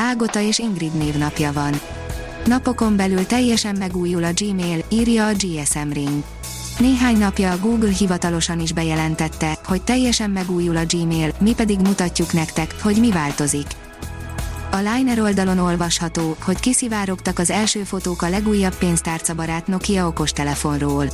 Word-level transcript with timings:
Ágota 0.00 0.40
és 0.40 0.58
Ingrid 0.58 0.94
névnapja 0.94 1.52
van. 1.52 1.80
Napokon 2.44 2.96
belül 2.96 3.26
teljesen 3.26 3.76
megújul 3.76 4.24
a 4.24 4.32
Gmail, 4.34 4.84
írja 4.88 5.26
a 5.26 5.32
GSM 5.32 5.90
Ring. 5.92 6.22
Néhány 6.78 7.18
napja 7.18 7.50
a 7.50 7.58
Google 7.58 7.90
hivatalosan 7.90 8.60
is 8.60 8.72
bejelentette, 8.72 9.58
hogy 9.64 9.82
teljesen 9.82 10.30
megújul 10.30 10.76
a 10.76 10.84
Gmail, 10.88 11.34
mi 11.40 11.54
pedig 11.54 11.78
mutatjuk 11.78 12.32
nektek, 12.32 12.74
hogy 12.82 12.96
mi 12.96 13.10
változik. 13.10 13.66
A 14.70 14.76
Liner 14.76 15.20
oldalon 15.20 15.58
olvasható, 15.58 16.36
hogy 16.42 16.60
kiszivárogtak 16.60 17.38
az 17.38 17.50
első 17.50 17.82
fotók 17.82 18.22
a 18.22 18.28
legújabb 18.28 18.74
pénztárcabarát 18.74 19.66
Nokia 19.66 20.06
okostelefonról. 20.06 21.06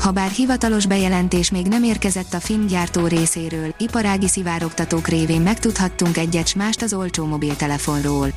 Habár 0.00 0.30
hivatalos 0.30 0.86
bejelentés 0.86 1.50
még 1.50 1.66
nem 1.66 1.82
érkezett 1.82 2.34
a 2.34 2.40
filmgyártó 2.40 3.06
részéről, 3.06 3.74
iparági 3.78 4.28
szivárogtatók 4.28 5.08
révén 5.08 5.40
megtudhattunk 5.40 6.16
egyet 6.16 6.54
mást 6.54 6.82
az 6.82 6.92
olcsó 6.92 7.26
mobiltelefonról. 7.26 8.28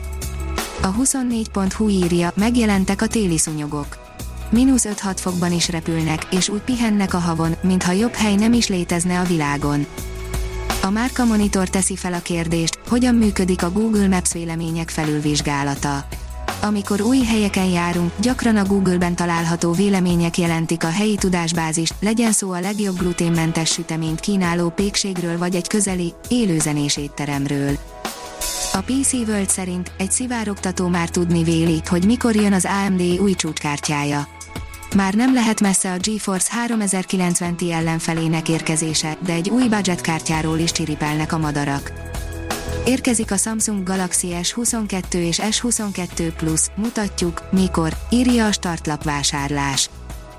A 0.81 0.93
24.hu 0.93 1.89
írja, 1.89 2.31
megjelentek 2.35 3.01
a 3.01 3.07
téli 3.07 3.37
szúnyogok. 3.37 3.97
Minusz 4.49 4.85
5-6 4.89 5.13
fokban 5.15 5.51
is 5.51 5.69
repülnek, 5.69 6.27
és 6.31 6.49
úgy 6.49 6.61
pihennek 6.61 7.13
a 7.13 7.19
havon, 7.19 7.55
mintha 7.61 7.91
jobb 7.91 8.13
hely 8.13 8.35
nem 8.35 8.53
is 8.53 8.67
létezne 8.67 9.19
a 9.19 9.23
világon. 9.23 9.85
A 10.81 10.89
Márka 10.89 11.25
Monitor 11.25 11.69
teszi 11.69 11.95
fel 11.95 12.13
a 12.13 12.21
kérdést, 12.21 12.79
hogyan 12.87 13.15
működik 13.15 13.63
a 13.63 13.71
Google 13.71 14.07
Maps 14.07 14.33
vélemények 14.33 14.89
felülvizsgálata. 14.89 16.05
Amikor 16.61 17.01
új 17.01 17.23
helyeken 17.23 17.65
járunk, 17.65 18.11
gyakran 18.19 18.57
a 18.57 18.65
Google-ben 18.65 19.15
található 19.15 19.71
vélemények 19.71 20.37
jelentik 20.37 20.83
a 20.83 20.89
helyi 20.89 21.15
tudásbázist, 21.15 21.93
legyen 21.99 22.31
szó 22.31 22.51
a 22.51 22.59
legjobb 22.59 22.97
gluténmentes 22.97 23.71
süteményt 23.71 24.19
kínáló 24.19 24.69
pékségről 24.69 25.37
vagy 25.37 25.55
egy 25.55 25.67
közeli, 25.67 26.13
élőzenés 26.27 26.97
étteremről. 26.97 27.77
A 28.73 28.81
PC 28.85 29.13
World 29.13 29.49
szerint 29.49 29.91
egy 29.97 30.11
szivárogtató 30.11 30.87
már 30.87 31.09
tudni 31.09 31.43
véli, 31.43 31.81
hogy 31.89 32.05
mikor 32.05 32.35
jön 32.35 32.53
az 32.53 32.67
AMD 32.85 33.01
új 33.01 33.33
csúcskártyája. 33.33 34.27
Már 34.95 35.13
nem 35.13 35.33
lehet 35.33 35.61
messze 35.61 35.91
a 35.91 35.97
GeForce 35.97 36.53
3090 36.53 37.55
Ti 37.55 37.71
ellenfelének 37.71 38.49
érkezése, 38.49 39.17
de 39.25 39.33
egy 39.33 39.49
új 39.49 39.67
budget 39.67 40.01
kártyáról 40.01 40.57
is 40.57 40.71
csiripelnek 40.71 41.33
a 41.33 41.37
madarak. 41.37 42.10
Érkezik 42.85 43.31
a 43.31 43.37
Samsung 43.37 43.83
Galaxy 43.83 44.27
S22 44.41 45.13
és 45.13 45.39
S22 45.43 46.31
Plus, 46.37 46.67
mutatjuk, 46.75 47.41
mikor, 47.51 47.97
írja 48.09 48.45
a 48.45 48.51
startlap 48.51 49.03
vásárlás. 49.03 49.89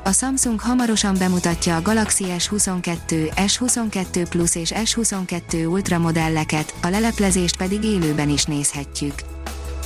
A 0.05 0.13
Samsung 0.13 0.61
hamarosan 0.61 1.17
bemutatja 1.19 1.77
a 1.77 1.83
Galaxy 1.83 2.25
S22, 2.29 3.33
S22 3.37 4.27
Plus 4.29 4.55
és 4.55 4.73
S22 4.75 5.71
Ultra 5.71 5.99
modelleket, 5.99 6.75
a 6.83 6.89
leleplezést 6.89 7.57
pedig 7.57 7.85
élőben 7.85 8.29
is 8.29 8.45
nézhetjük. 8.45 9.15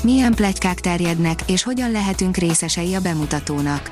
Milyen 0.03 0.35
plegykák 0.35 0.81
terjednek, 0.81 1.41
és 1.47 1.63
hogyan 1.63 1.91
lehetünk 1.91 2.37
részesei 2.37 2.95
a 2.95 3.01
bemutatónak. 3.01 3.91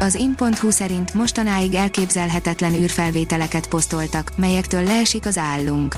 Az 0.00 0.14
in.hu 0.14 0.70
szerint 0.70 1.14
mostanáig 1.14 1.74
elképzelhetetlen 1.74 2.74
űrfelvételeket 2.74 3.68
posztoltak, 3.68 4.32
melyektől 4.36 4.82
leesik 4.82 5.26
az 5.26 5.38
állunk 5.38 5.94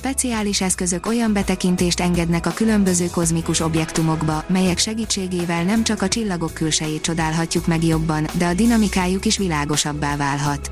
speciális 0.00 0.60
eszközök 0.60 1.06
olyan 1.06 1.32
betekintést 1.32 2.00
engednek 2.00 2.46
a 2.46 2.52
különböző 2.52 3.06
kozmikus 3.06 3.60
objektumokba, 3.60 4.44
melyek 4.46 4.78
segítségével 4.78 5.62
nem 5.62 5.84
csak 5.84 6.02
a 6.02 6.08
csillagok 6.08 6.54
külsejét 6.54 7.02
csodálhatjuk 7.02 7.66
meg 7.66 7.84
jobban, 7.84 8.26
de 8.38 8.46
a 8.46 8.54
dinamikájuk 8.54 9.24
is 9.24 9.36
világosabbá 9.36 10.16
válhat. 10.16 10.70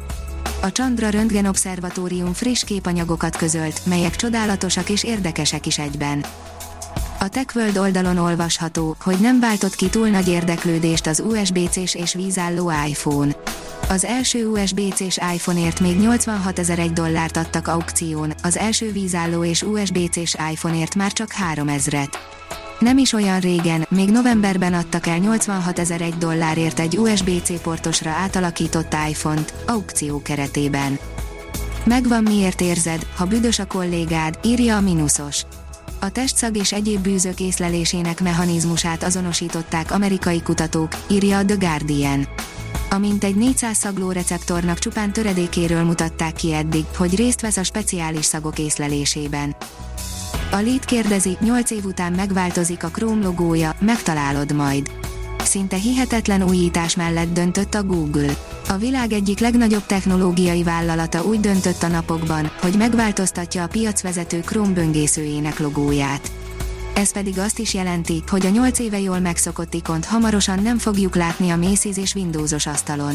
A 0.62 0.66
Chandra 0.66 1.08
Röntgen 1.08 1.46
Obszervatórium 1.46 2.32
friss 2.32 2.64
képanyagokat 2.64 3.36
közölt, 3.36 3.86
melyek 3.86 4.16
csodálatosak 4.16 4.90
és 4.90 5.04
érdekesek 5.04 5.66
is 5.66 5.78
egyben. 5.78 6.24
A 7.18 7.28
TechWorld 7.28 7.78
oldalon 7.78 8.18
olvasható, 8.18 8.96
hogy 9.00 9.18
nem 9.20 9.40
váltott 9.40 9.74
ki 9.74 9.88
túl 9.88 10.08
nagy 10.08 10.28
érdeklődést 10.28 11.06
az 11.06 11.20
USB-C-s 11.20 11.94
és 11.94 12.14
vízálló 12.14 12.72
iPhone. 12.86 13.36
Az 13.90 14.04
első 14.04 14.46
USB-C-s 14.46 15.18
iPhone-ért 15.34 15.80
még 15.80 15.98
86 15.98 16.58
ezer 16.58 16.78
egy 16.78 16.92
dollárt 16.92 17.36
adtak 17.36 17.68
aukción, 17.68 18.32
az 18.42 18.56
első 18.56 18.92
vízálló 18.92 19.44
és 19.44 19.62
USB-C-s 19.62 20.36
iPhone-ért 20.52 20.94
már 20.94 21.12
csak 21.12 21.32
3 21.32 21.68
ezret. 21.68 22.18
Nem 22.78 22.98
is 22.98 23.12
olyan 23.12 23.40
régen, 23.40 23.86
még 23.90 24.10
novemberben 24.10 24.74
adtak 24.74 25.06
el 25.06 25.18
86 25.18 25.78
ezer 25.78 26.00
egy 26.00 26.14
dollárért 26.14 26.78
egy 26.78 26.98
USB-C 26.98 27.60
portosra 27.60 28.10
átalakított 28.10 28.96
iPhone-t, 29.08 29.54
aukció 29.66 30.22
keretében. 30.22 30.98
Megvan 31.84 32.22
miért 32.22 32.60
érzed, 32.60 33.06
ha 33.16 33.24
büdös 33.24 33.58
a 33.58 33.66
kollégád, 33.66 34.38
írja 34.44 34.76
a 34.76 34.80
Minusos. 34.80 35.42
A 36.00 36.10
testszag 36.10 36.56
és 36.56 36.72
egyéb 36.72 37.00
bűzök 37.00 37.40
észlelésének 37.40 38.20
mechanizmusát 38.20 39.02
azonosították 39.02 39.90
amerikai 39.90 40.42
kutatók, 40.42 40.92
írja 41.10 41.38
a 41.38 41.44
The 41.44 41.56
Guardian 41.56 42.28
amint 42.90 43.24
egy 43.24 43.36
400 43.36 43.76
szagló 43.76 44.10
receptornak 44.10 44.78
csupán 44.78 45.12
töredékéről 45.12 45.82
mutatták 45.82 46.32
ki 46.32 46.54
eddig, 46.54 46.84
hogy 46.96 47.16
részt 47.16 47.40
vesz 47.40 47.56
a 47.56 47.62
speciális 47.62 48.24
szagok 48.24 48.58
észlelésében. 48.58 49.56
A 50.50 50.56
Lead 50.56 50.84
kérdezi, 50.84 51.36
8 51.40 51.70
év 51.70 51.84
után 51.84 52.12
megváltozik 52.12 52.84
a 52.84 52.88
Chrome 52.88 53.24
logója, 53.24 53.74
megtalálod 53.80 54.52
majd. 54.52 54.90
Szinte 55.44 55.76
hihetetlen 55.76 56.42
újítás 56.42 56.96
mellett 56.96 57.32
döntött 57.32 57.74
a 57.74 57.82
Google. 57.82 58.32
A 58.68 58.76
világ 58.76 59.12
egyik 59.12 59.38
legnagyobb 59.38 59.86
technológiai 59.86 60.62
vállalata 60.62 61.24
úgy 61.24 61.40
döntött 61.40 61.82
a 61.82 61.88
napokban, 61.88 62.50
hogy 62.60 62.74
megváltoztatja 62.76 63.62
a 63.62 63.68
piacvezető 63.68 64.40
Chrome 64.40 64.72
böngészőjének 64.72 65.58
logóját. 65.58 66.37
Ez 66.98 67.12
pedig 67.12 67.38
azt 67.38 67.58
is 67.58 67.74
jelenti, 67.74 68.22
hogy 68.28 68.46
a 68.46 68.50
8 68.50 68.78
éve 68.78 69.00
jól 69.00 69.18
megszokott 69.18 69.74
ikont 69.74 70.04
hamarosan 70.04 70.62
nem 70.62 70.78
fogjuk 70.78 71.16
látni 71.16 71.50
a 71.50 71.56
Macy's 71.56 71.96
és 71.96 72.14
Windowsos 72.14 72.66
asztalon. 72.66 73.14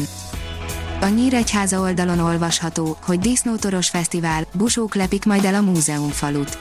A 1.00 1.06
Nyíregyháza 1.06 1.80
oldalon 1.80 2.18
olvasható, 2.18 2.96
hogy 3.02 3.18
Disznótoros 3.18 3.88
Fesztivál, 3.88 4.46
busók 4.54 4.94
lepik 4.94 5.24
majd 5.24 5.44
el 5.44 5.54
a 5.54 5.60
múzeumfalut. 5.60 6.58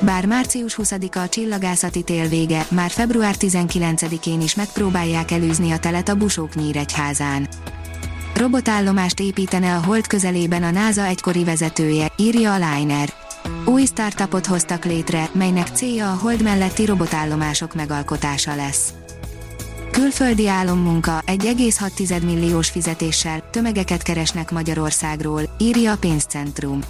Bár 0.00 0.26
március 0.26 0.78
20-a 0.82 1.18
a 1.18 1.28
csillagászati 1.28 2.02
tél 2.02 2.28
vége, 2.28 2.66
már 2.70 2.90
február 2.90 3.34
19-én 3.38 4.40
is 4.40 4.54
megpróbálják 4.54 5.30
elűzni 5.30 5.70
a 5.70 5.78
telet 5.78 6.08
a 6.08 6.16
busók 6.16 6.54
Nyíregyházán. 6.54 7.48
Robotállomást 8.34 9.20
építene 9.20 9.74
a 9.76 9.84
hold 9.84 10.06
közelében 10.06 10.62
a 10.62 10.70
NASA 10.70 11.04
egykori 11.04 11.44
vezetője, 11.44 12.12
írja 12.16 12.52
a 12.52 12.58
Liner. 12.74 13.21
Új 13.72 13.84
startupot 13.84 14.46
hoztak 14.46 14.84
létre, 14.84 15.28
melynek 15.32 15.66
célja 15.66 16.10
a 16.10 16.16
hold 16.16 16.42
melletti 16.42 16.84
robotállomások 16.84 17.74
megalkotása 17.74 18.54
lesz. 18.54 18.92
Külföldi 19.90 20.48
álommunka, 20.48 21.22
egy 21.26 21.54
1,6 21.58 22.24
milliós 22.24 22.70
fizetéssel, 22.70 23.50
tömegeket 23.50 24.02
keresnek 24.02 24.50
Magyarországról, 24.50 25.42
írja 25.58 25.92
a 25.92 25.96
pénzcentrum. 25.96 26.80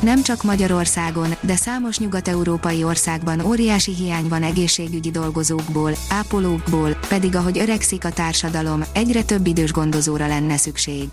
Nem 0.00 0.22
csak 0.22 0.42
Magyarországon, 0.42 1.28
de 1.40 1.56
számos 1.56 1.98
nyugat-európai 1.98 2.84
országban 2.84 3.40
óriási 3.40 3.94
hiány 3.94 4.28
van 4.28 4.42
egészségügyi 4.42 5.10
dolgozókból, 5.10 5.92
ápolókból, 6.08 6.98
pedig 7.08 7.36
ahogy 7.36 7.58
öregszik 7.58 8.04
a 8.04 8.10
társadalom, 8.10 8.84
egyre 8.92 9.22
több 9.22 9.46
idős 9.46 9.72
gondozóra 9.72 10.26
lenne 10.26 10.56
szükség. 10.56 11.08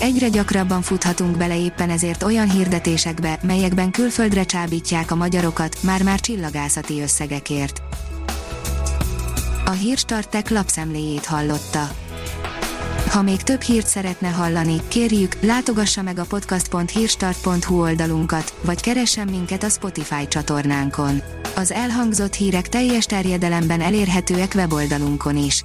Egyre 0.00 0.28
gyakrabban 0.28 0.82
futhatunk 0.82 1.36
bele 1.36 1.58
éppen 1.58 1.90
ezért 1.90 2.22
olyan 2.22 2.50
hirdetésekbe, 2.50 3.38
melyekben 3.42 3.90
külföldre 3.90 4.44
csábítják 4.44 5.10
a 5.10 5.14
magyarokat, 5.14 5.76
már-már 5.82 6.20
csillagászati 6.20 7.00
összegekért. 7.00 7.82
A 9.64 9.70
Hírstartek 9.70 10.50
lapszemléjét 10.50 11.24
hallotta. 11.24 11.90
Ha 13.10 13.22
még 13.22 13.42
több 13.42 13.60
hírt 13.60 13.86
szeretne 13.86 14.28
hallani, 14.28 14.80
kérjük, 14.88 15.36
látogassa 15.40 16.02
meg 16.02 16.18
a 16.18 16.24
podcast.hírstart.hu 16.24 17.80
oldalunkat, 17.80 18.54
vagy 18.62 18.80
keressen 18.80 19.28
minket 19.28 19.62
a 19.62 19.68
Spotify 19.68 20.28
csatornánkon. 20.28 21.22
Az 21.56 21.72
elhangzott 21.72 22.34
hírek 22.34 22.68
teljes 22.68 23.04
terjedelemben 23.04 23.80
elérhetőek 23.80 24.52
weboldalunkon 24.54 25.36
is. 25.36 25.64